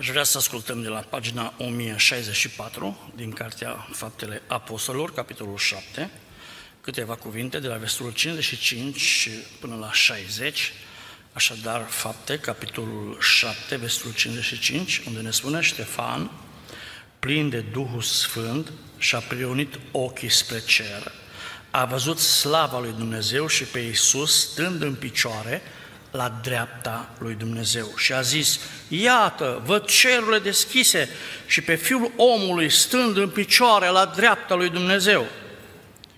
[0.00, 6.10] Aș vrea să ascultăm de la pagina 1064 din Cartea Faptele Apostolilor, capitolul 7,
[6.80, 10.72] câteva cuvinte de la versetul 55 până la 60,
[11.32, 16.30] așadar Fapte, capitolul 7, versetul 55, unde ne spune Ștefan,
[17.18, 21.12] plin de Duhul Sfânt, și-a prionit ochii spre cer,
[21.70, 25.62] a văzut slava lui Dumnezeu și pe Iisus stând în picioare,
[26.10, 31.08] la dreapta lui Dumnezeu și a zis, iată, văd cerurile deschise
[31.46, 35.26] și pe Fiul omului stând în picioare la dreapta lui Dumnezeu.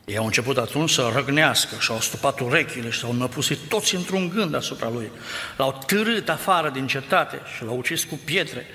[0.05, 4.29] Ei au început atunci să răgnească și au stupat urechile și s-au năpusit toți într-un
[4.29, 5.11] gând asupra lui.
[5.57, 8.67] L-au târât afară din cetate și l-au ucis cu pietre.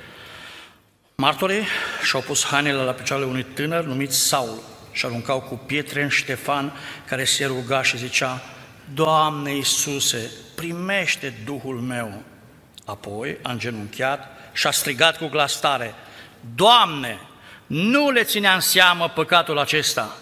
[1.16, 1.68] Martorii
[2.04, 6.74] și-au pus hainele la picioarele unui tânăr numit Saul și aruncau cu pietre în Ștefan,
[7.08, 8.42] care se ruga și zicea,
[8.94, 12.24] Doamne Iisuse, primește Duhul meu.
[12.86, 15.94] Apoi a îngenunchiat și a strigat cu glas tare,
[16.56, 17.20] Doamne,
[17.68, 20.16] nu le ținea în seamă păcatul acesta.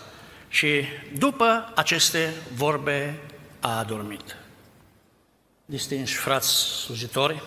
[0.49, 0.83] Și
[1.17, 3.19] după aceste vorbe
[3.59, 4.37] a adormit.
[5.65, 6.49] Distinși frați
[6.83, 7.41] slujitori,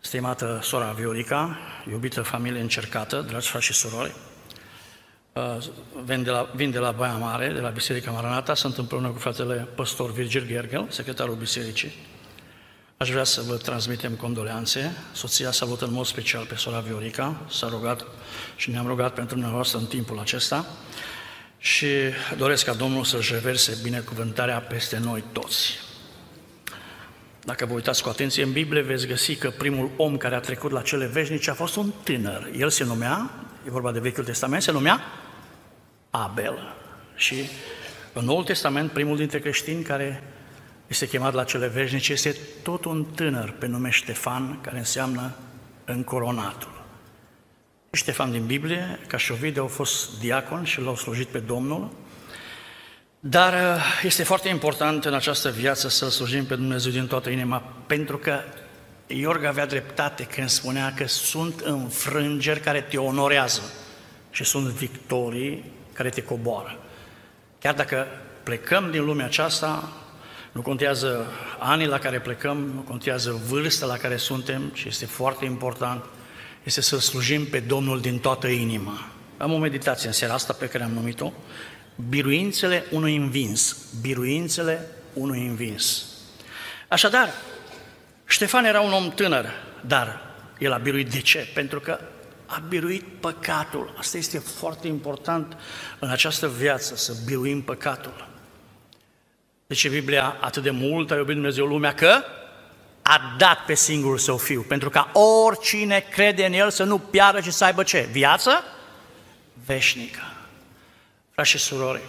[0.00, 1.58] stimată sora Viorica,
[1.90, 4.31] iubită familie încercată, dragi frați și surori, Uh,
[6.04, 9.18] vin de, la, vin de la Baia Mare, de la Biserica Maranata, sunt împreună cu
[9.18, 11.92] fratele păstor Virgil Gergel, secretarul bisericii.
[12.96, 14.96] Aș vrea să vă transmitem condoleanțe.
[15.12, 18.06] Soția s-a avut în mod special pe sora Viorica, s-a rugat
[18.56, 20.66] și ne-am rugat pentru dumneavoastră în timpul acesta
[21.58, 21.86] și
[22.36, 25.78] doresc ca Domnul să-și reverse binecuvântarea peste noi toți.
[27.44, 30.70] Dacă vă uitați cu atenție în Biblie, veți găsi că primul om care a trecut
[30.70, 32.50] la cele veșnice a fost un tânăr.
[32.56, 33.30] El se numea,
[33.66, 35.00] e vorba de Vechiul Testament, se numea
[36.10, 36.74] Abel.
[37.14, 37.34] Și
[38.12, 40.22] în Noul Testament, primul dintre creștini care
[40.86, 45.34] este chemat la cele veșnice este tot un tânăr pe nume Ștefan, care înseamnă
[45.84, 46.82] încoronatul.
[47.92, 51.90] Ștefan din Biblie, ca și Ovide, au fost diacon și l-au slujit pe Domnul,
[53.20, 57.62] dar uh, este foarte important în această viață să slujim pe Dumnezeu din toată inima,
[57.86, 58.40] pentru că
[59.14, 63.62] Iorga avea dreptate când spunea că sunt înfrângeri care te onorează
[64.30, 66.78] și sunt victorii care te coboară.
[67.60, 68.06] Chiar dacă
[68.42, 69.92] plecăm din lumea aceasta,
[70.52, 71.26] nu contează
[71.58, 76.04] anii la care plecăm, nu contează vârsta la care suntem, ci este foarte important,
[76.62, 79.06] este să slujim pe Domnul din toată inima.
[79.36, 81.32] Am o meditație în seara asta pe care am numit-o,
[82.08, 86.04] biruințele unui învins, biruințele unui învins.
[86.88, 87.28] Așadar,
[88.32, 89.46] Ștefan era un om tânăr,
[89.80, 90.20] dar
[90.58, 91.50] el a biruit de ce?
[91.54, 91.98] Pentru că
[92.46, 93.94] a biruit păcatul.
[93.98, 95.56] Asta este foarte important
[95.98, 98.28] în această viață, să biruim păcatul.
[99.66, 102.22] De ce Biblia atât de mult a iubit Dumnezeu lumea că
[103.02, 105.10] a dat pe singurul său fiu, pentru ca
[105.44, 108.08] oricine crede în el să nu piară, ci să aibă ce?
[108.12, 108.64] Viață
[109.64, 110.20] veșnică.
[111.30, 112.02] Frați și surori,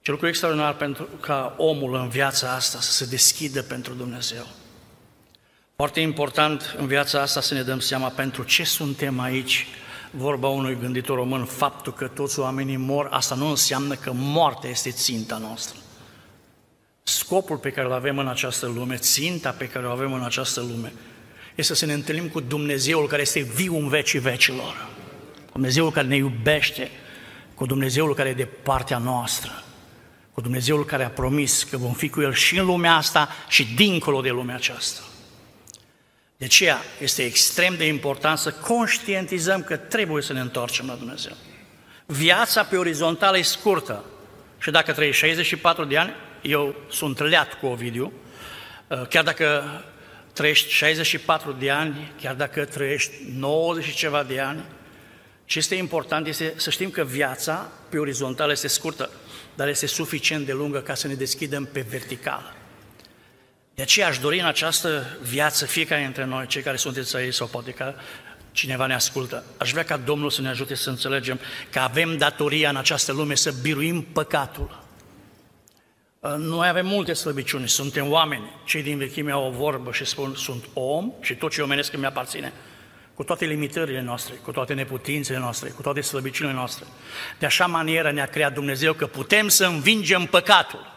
[0.00, 4.46] ce lucru extraordinar pentru ca omul în viața asta să se deschidă pentru Dumnezeu.
[5.76, 9.66] Foarte important în viața asta să ne dăm seama pentru ce suntem aici.
[10.10, 14.90] Vorba unui gânditor român, faptul că toți oamenii mor, asta nu înseamnă că moartea este
[14.90, 15.78] ținta noastră.
[17.02, 20.60] Scopul pe care îl avem în această lume, ținta pe care o avem în această
[20.60, 20.92] lume,
[21.54, 24.88] este să ne întâlnim cu Dumnezeul care este viu în vecii vecilor.
[25.52, 26.90] Dumnezeul care ne iubește,
[27.54, 29.62] cu Dumnezeul care e de partea noastră,
[30.32, 33.74] cu Dumnezeul care a promis că vom fi cu El și în lumea asta și
[33.74, 35.00] dincolo de lumea aceasta.
[36.44, 41.32] De aceea este extrem de important să conștientizăm că trebuie să ne întoarcem la Dumnezeu.
[42.06, 44.04] Viața pe orizontală e scurtă
[44.58, 46.12] și dacă trăiești 64 de ani,
[46.42, 48.12] eu sunt leat cu Ovidiu,
[48.88, 49.62] uh, chiar dacă
[50.32, 54.64] trăiești 64 de ani, chiar dacă trăiești 90 și ceva de ani,
[55.44, 59.10] ce este important este să știm că viața pe orizontală este scurtă,
[59.54, 62.54] dar este suficient de lungă ca să ne deschidem pe verticală.
[63.74, 67.46] De aceea aș dori în această viață, fiecare dintre noi, cei care sunteți aici sau
[67.46, 67.94] poate că
[68.52, 71.40] cineva ne ascultă, aș vrea ca Domnul să ne ajute să înțelegem
[71.70, 74.82] că avem datoria în această lume să biruim păcatul.
[76.20, 78.50] Uh, noi avem multe slăbiciuni, suntem oameni.
[78.64, 82.06] Cei din vechime au o vorbă și spun, sunt om și tot ce omenesc îmi
[82.06, 82.52] aparține.
[83.14, 86.84] Cu toate limitările noastre, cu toate neputințele noastre, cu toate slăbiciunile noastre.
[87.38, 90.93] De așa manieră ne-a creat Dumnezeu că putem să învingem păcatul.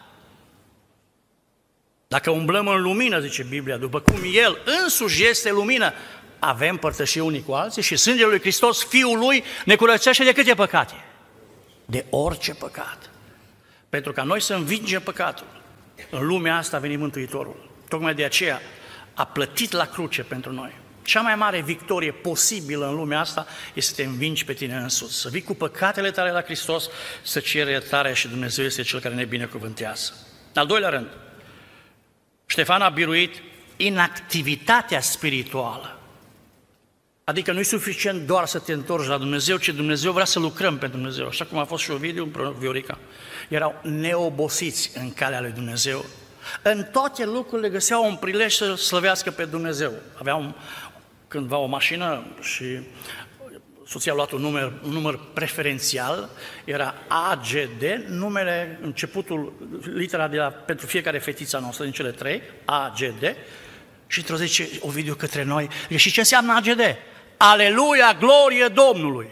[2.07, 5.93] Dacă umblăm în lumină, zice Biblia, după cum El însuși este lumină,
[6.39, 10.53] avem părtășie unii cu alții și sângele lui Hristos, Fiul Lui, ne curățește de câte
[10.53, 10.93] păcate?
[11.85, 13.09] De orice păcat.
[13.89, 15.47] Pentru ca noi să învingem păcatul.
[16.09, 17.69] În lumea asta a venit Mântuitorul.
[17.89, 18.61] Tocmai de aceea
[19.13, 20.71] a plătit la cruce pentru noi.
[21.01, 25.19] Cea mai mare victorie posibilă în lumea asta este să te învingi pe tine însuți,
[25.19, 26.89] să vii cu păcatele tale la Hristos,
[27.21, 30.13] să ceri iertare și Dumnezeu este Cel care ne binecuvântează.
[30.53, 31.07] Al doilea rând,
[32.49, 33.41] Ștefan a biruit
[33.77, 35.99] inactivitatea spirituală.
[37.23, 40.77] Adică nu e suficient doar să te întorci la Dumnezeu, ci Dumnezeu vrea să lucrăm
[40.77, 42.97] pentru Dumnezeu, așa cum a fost și Ovidiu împreună cu Viorica.
[43.49, 46.05] Erau neobosiți în calea lui Dumnezeu.
[46.61, 49.91] În toate lucrurile găseau un prilej să slăvească pe Dumnezeu.
[50.19, 50.55] Aveau
[51.27, 52.79] cândva o mașină și
[53.87, 56.29] soția a luat un număr, un număr preferențial,
[56.65, 59.53] era AGD, numele, începutul,
[59.93, 63.35] litera de la, pentru fiecare fetița noastră din cele trei, AGD,
[64.07, 66.81] și într-o zice Ovidiu către noi, și ce înseamnă AGD?
[67.37, 69.27] Aleluia, glorie Domnului!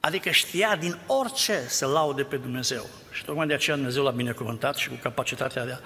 [0.00, 2.86] Adică știa din orice să laude pe Dumnezeu.
[3.12, 5.78] Și tocmai de aceea Dumnezeu l-a binecuvântat și cu capacitatea de a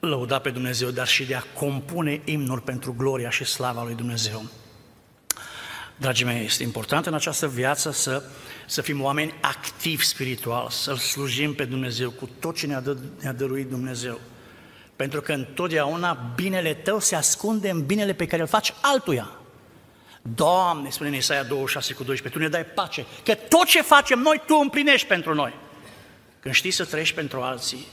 [0.00, 4.42] lăuda pe Dumnezeu, dar și de a compune imnuri pentru gloria și slava lui Dumnezeu.
[6.02, 8.22] Dragii mei, este important în această viață să,
[8.66, 13.32] să fim oameni activi spiritual, să-L slujim pe Dumnezeu cu tot ce ne-a, dă, ne-a
[13.32, 14.20] dăruit Dumnezeu.
[14.96, 19.30] Pentru că întotdeauna binele tău se ascunde în binele pe care îl faci altuia.
[20.22, 24.18] Doamne, spune în Isaia 26 cu 12, Tu ne dai pace, că tot ce facem
[24.18, 25.54] noi, Tu împlinești pentru noi.
[26.40, 27.86] Când știi să trăiești pentru alții,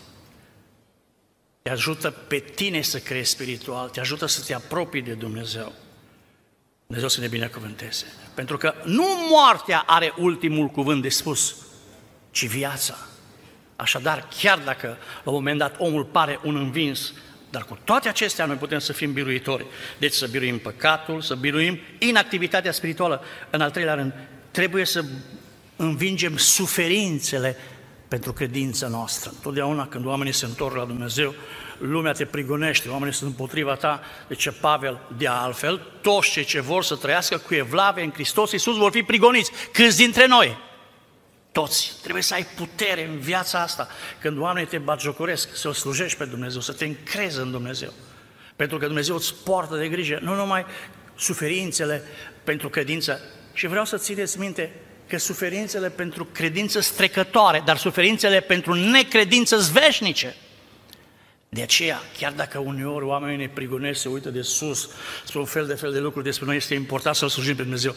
[1.62, 5.74] te ajută pe tine să crești spiritual, te ajută să te apropii de Dumnezeu.
[6.90, 8.06] Dumnezeu să ne binecuvânteze.
[8.34, 11.56] Pentru că nu moartea are ultimul cuvânt de spus,
[12.32, 12.98] ci viața.
[13.76, 14.88] Așadar, chiar dacă
[15.24, 17.14] la un moment dat omul pare un învins,
[17.50, 19.66] dar cu toate acestea noi putem să fim biruitori.
[20.00, 23.24] Deci să biruim păcatul, să biruim inactivitatea spirituală.
[23.50, 24.14] În al treilea rând,
[24.52, 25.04] trebuie să
[25.76, 27.58] învingem suferințele
[28.10, 29.34] pentru credința noastră.
[29.42, 31.34] Totdeauna când oamenii se întorc la Dumnezeu,
[31.78, 36.60] lumea te prigonește, oamenii sunt împotriva ta, de ce Pavel de altfel, toți cei ce
[36.62, 39.52] vor să trăiască cu evlave în Hristos Iisus vor fi prigoniți.
[39.72, 40.58] Câți dintre noi?
[41.52, 41.94] Toți.
[42.02, 43.88] Trebuie să ai putere în viața asta.
[44.22, 47.94] Când oamenii te bagiocoresc, să o slujești pe Dumnezeu, să te încrezi în Dumnezeu.
[48.56, 50.66] Pentru că Dumnezeu îți poartă de grijă, nu numai
[51.16, 52.04] suferințele
[52.44, 53.20] pentru credință.
[53.54, 54.72] Și vreau să țineți minte
[55.10, 60.36] că suferințele pentru credință strecătoare, dar suferințele pentru necredință zveșnice.
[61.50, 64.90] De aceea, chiar dacă uneori oamenii ne prigonesc, se uită de sus
[65.26, 67.96] spre un fel de fel de lucruri despre noi, este important să-L slujim pe Dumnezeu.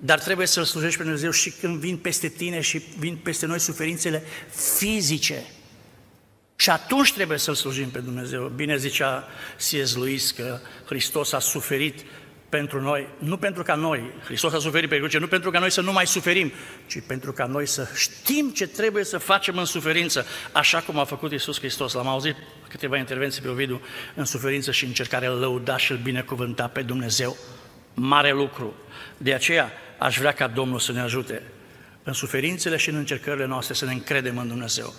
[0.00, 3.58] Dar trebuie să-L slujești pe Dumnezeu și când vin peste tine și vin peste noi
[3.58, 4.22] suferințele
[4.76, 5.44] fizice.
[6.56, 8.46] Și atunci trebuie să-L slujim pe Dumnezeu.
[8.46, 9.94] Bine zicea C.S.
[9.94, 12.04] Lewis că Hristos a suferit
[12.52, 15.70] pentru noi, nu pentru ca noi, Hristos a suferit pe cruce, nu pentru ca noi
[15.70, 16.52] să nu mai suferim,
[16.86, 21.04] ci pentru ca noi să știm ce trebuie să facem în suferință, așa cum a
[21.04, 21.92] făcut Iisus Hristos.
[21.92, 22.36] L-am auzit
[22.68, 23.80] câteva intervenții pe Ovidiu
[24.14, 27.36] în suferință și încercare lăuda și îl binecuvânta pe Dumnezeu.
[27.94, 28.74] Mare lucru.
[29.16, 31.42] De aceea aș vrea ca Domnul să ne ajute
[32.02, 34.94] în suferințele și în încercările noastre să ne încredem în Dumnezeu.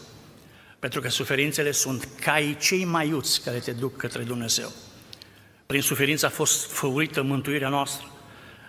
[0.79, 4.71] Pentru că suferințele sunt caii cei mai iuți care te duc către Dumnezeu.
[5.73, 8.07] Prin suferință a fost făurită mântuirea noastră.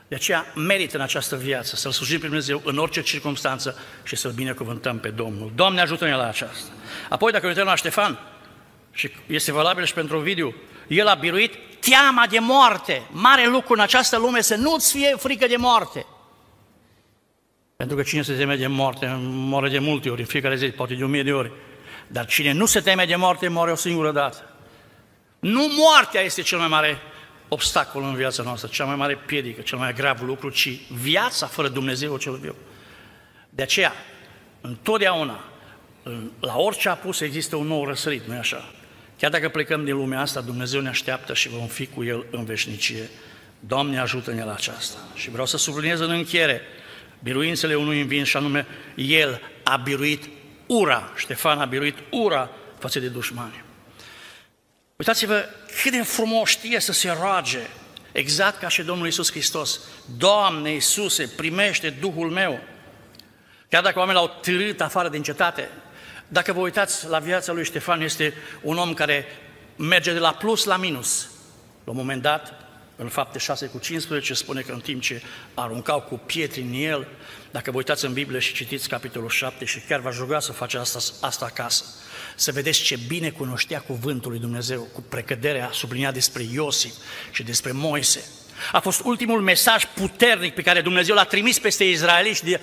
[0.08, 4.30] De aceea merită în această viață să-L slujim pe Dumnezeu în orice circunstanță și să-L
[4.30, 5.52] binecuvântăm pe Domnul.
[5.54, 6.70] Doamne ajută-ne la aceasta.
[7.08, 8.18] Apoi, dacă uităm la Ștefan,
[8.92, 10.54] și este valabil și pentru Ovidiu,
[10.88, 13.02] el a biruit teama de moarte.
[13.10, 16.06] Mare lucru în această lume să nu-ți fie frică de moarte.
[17.76, 20.94] Pentru că cine se teme de moarte, moare de multe ori, în fiecare zi, poate
[20.94, 21.52] de o mie de ori.
[22.06, 24.53] Dar cine nu se teme de moarte, moare o singură dată.
[25.44, 26.98] Nu moartea este cel mai mare
[27.48, 30.68] obstacol în viața noastră, cea mai mare piedică, cel mai grav lucru, ci
[31.02, 32.54] viața fără Dumnezeu cel viu.
[33.50, 33.92] De aceea,
[34.60, 35.44] întotdeauna,
[36.40, 38.72] la orice apus există un nou răsărit, nu-i așa?
[39.18, 42.44] Chiar dacă plecăm din lumea asta, Dumnezeu ne așteaptă și vom fi cu El în
[42.44, 43.10] veșnicie.
[43.60, 44.98] Doamne, ajută-ne la aceasta.
[45.14, 46.60] Și vreau să subliniez în încheiere
[47.22, 50.28] biruințele unui învins și anume El a biruit
[50.66, 53.63] ura, Ștefan a biruit ura față de dușmani.
[54.96, 55.44] Uitați-vă
[55.82, 57.66] cât de frumos știe să se roage,
[58.12, 59.80] exact ca și Domnul Iisus Hristos.
[60.18, 62.60] Doamne Iisuse, primește Duhul meu.
[63.68, 65.68] Chiar dacă oamenii l-au târât afară din cetate,
[66.28, 69.26] dacă vă uitați la viața lui Ștefan, este un om care
[69.76, 71.28] merge de la plus la minus.
[71.84, 72.63] La un moment dat,
[72.96, 75.22] în fapte 6 cu 15, spune că în timp ce
[75.54, 77.06] aruncau cu pietri în el,
[77.50, 80.96] dacă vă uitați în Biblie și citiți capitolul 7 și chiar v-aș ruga să faceți
[80.96, 81.84] asta, asta acasă,
[82.36, 86.92] să vedeți ce bine cunoștea cuvântul lui Dumnezeu, cu precăderea subliniat despre Iosif
[87.32, 88.24] și despre Moise.
[88.72, 92.60] A fost ultimul mesaj puternic pe care Dumnezeu l-a trimis peste israeliști de,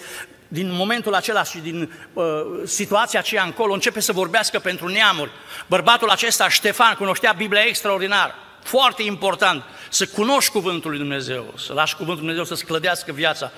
[0.48, 2.24] din momentul acela și din uh,
[2.66, 5.32] situația aceea încolo, începe să vorbească pentru neamuri.
[5.68, 8.36] Bărbatul acesta, Ștefan, cunoștea Biblia extraordinar.
[8.64, 13.52] Foarte important, să cunoști cuvântul lui Dumnezeu, să lași cuvântul lui Dumnezeu să-ți clădească viața.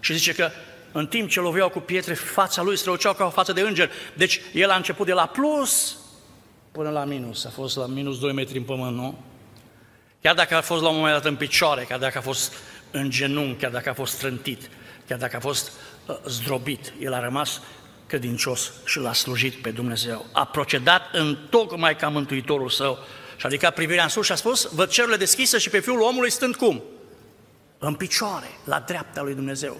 [0.00, 0.50] Și zice că
[0.92, 3.90] în timp ce loveau cu pietre, fața lui străluceau ca o față de înger.
[4.14, 5.96] Deci el a început de la plus
[6.72, 7.44] până la minus.
[7.44, 9.18] A fost la minus 2 metri în pământ, nu?
[10.22, 12.52] Chiar dacă a fost la un moment dat în picioare, chiar dacă a fost
[12.90, 14.70] în genunchi, chiar dacă a fost strântit,
[15.06, 15.72] chiar dacă a fost
[16.06, 17.60] uh, zdrobit, el a rămas
[18.06, 20.26] credincios și l-a slujit pe Dumnezeu.
[20.32, 22.98] A procedat în tocmai ca Mântuitorul său
[23.38, 26.00] și a ridicat privirea în sus și a spus, văd cerurile deschise și pe Fiul
[26.00, 26.82] omului stând cum?
[27.78, 29.76] În picioare, la dreapta lui Dumnezeu.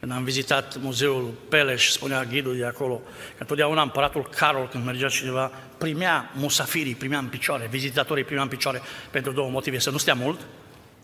[0.00, 5.08] Când am vizitat muzeul Peleș, spunea ghidul de acolo, că întotdeauna împăratul Carol, când mergea
[5.08, 9.96] cineva, primea musafirii, primea în picioare, vizitatorii primea în picioare pentru două motive, să nu
[9.96, 10.40] stea mult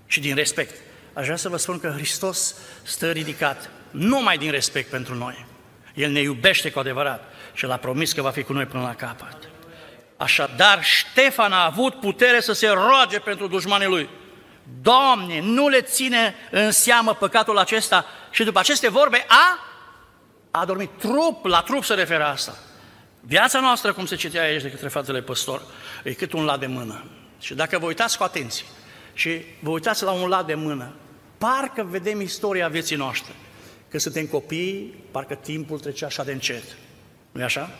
[0.07, 0.75] și din respect.
[1.13, 5.47] Aș vrea să vă spun că Hristos stă ridicat numai din respect pentru noi.
[5.95, 8.95] El ne iubește cu adevărat și l-a promis că va fi cu noi până la
[8.95, 9.48] capăt.
[10.19, 14.09] Așadar, Ștefan a avut putere să se roage pentru dușmanii lui.
[14.83, 18.05] Doamne, nu le ține în seamă păcatul acesta.
[18.31, 19.59] Și după aceste vorbe a,
[20.51, 22.55] a dormit trup, la trup se referă asta.
[23.21, 25.63] Viața noastră, cum se citea aici de către fratele păstor,
[26.05, 27.05] e cât un lat de mână.
[27.41, 28.65] Și dacă vă uitați cu atenție
[29.13, 30.95] și vă uitați la un lat de mână,
[31.39, 33.33] parcă vedem istoria vieții noastre.
[33.89, 36.65] Când suntem copii, parcă timpul trece așa de încet.
[37.33, 37.71] nu așa?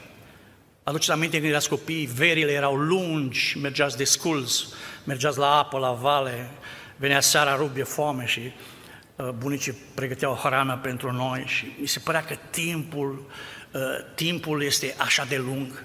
[0.89, 4.67] Aduceți aminte când erați copii, verile erau lungi, mergeați de sculți,
[5.05, 6.51] mergeați la apă, la vale,
[6.97, 8.53] venea seara rubie, foame și
[9.17, 13.31] uh, bunicii pregăteau hrană pentru noi și mi se părea că timpul,
[13.73, 13.81] uh,
[14.15, 15.85] timpul este așa de lung.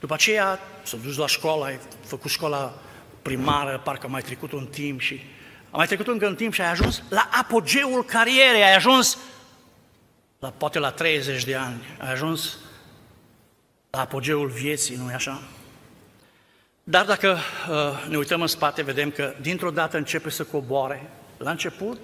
[0.00, 2.74] După aceea s-a dus la școală, ai făcut școala
[3.22, 5.20] primară, parcă mai trecut un timp și
[5.70, 9.18] a mai trecut încă un timp și ai ajuns la apogeul carierei, ai ajuns
[10.38, 12.56] la, poate la 30 de ani, ai ajuns
[13.96, 15.42] la apogeul vieții, nu-i așa?
[16.84, 17.38] Dar dacă
[17.70, 21.10] uh, ne uităm în spate, vedem că dintr-o dată începe să coboare.
[21.36, 21.98] La început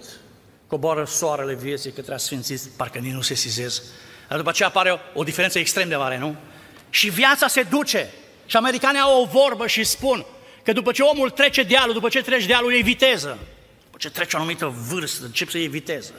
[0.67, 3.83] coboară soarele vieții către asfințiți, parcă nici nu se sizez.
[4.29, 6.37] Dar după aceea apare o, o diferență extrem de mare, nu?
[6.91, 8.11] Și viața se duce.
[8.47, 10.25] Și americanii au o vorbă și spun
[10.63, 13.39] că după ce omul trece dealul, după ce trece dealul, e viteză.
[13.85, 16.13] După ce trece o anumită vârstă, încep să iei viteză.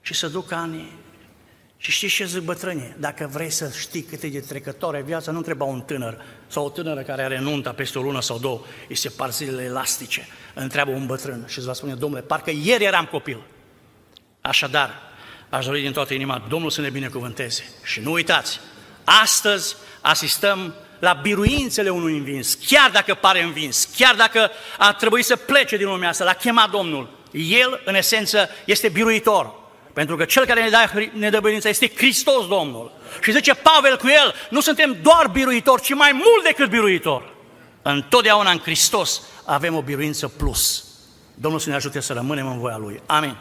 [0.00, 0.92] Și să duc ani
[1.82, 2.94] și știți ce zic bătrânii?
[2.98, 6.68] Dacă vrei să știi cât e de trecătoare viața, nu întreba un tânăr sau o
[6.68, 10.28] tânără care are nunta peste o lună sau două, îi se par zilele elastice.
[10.54, 13.42] Întreabă un bătrân și îți va spune, domnule, parcă ieri eram copil.
[14.40, 14.90] Așadar,
[15.48, 17.64] aș dori din toată inima Domnul să ne binecuvânteze.
[17.84, 18.60] Și nu uitați,
[19.04, 25.36] astăzi asistăm la biruințele unui învins, chiar dacă pare învins, chiar dacă a trebuit să
[25.36, 27.18] plece din lumea asta, l-a chemat Domnul.
[27.32, 29.59] El, în esență, este biruitor.
[29.92, 32.92] Pentru că cel care ne dă, ne dă biruința este Hristos Domnul.
[33.22, 37.32] Și zice Pavel cu el, nu suntem doar biruitori, ci mai mult decât biruitori.
[37.82, 40.84] Întotdeauna în Hristos avem o biruință plus.
[41.34, 43.02] Domnul să ne ajute să rămânem în voia Lui.
[43.06, 43.36] Amin.